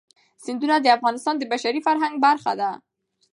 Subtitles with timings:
[0.43, 2.71] سیندونه د افغانستان د بشري فرهنګ برخه ده.